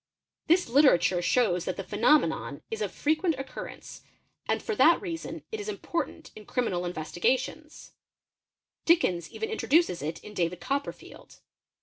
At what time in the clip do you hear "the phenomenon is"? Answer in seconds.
1.77-2.81